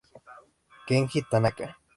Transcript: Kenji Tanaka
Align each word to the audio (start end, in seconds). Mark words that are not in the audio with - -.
Kenji 0.87 1.21
Tanaka 1.29 1.65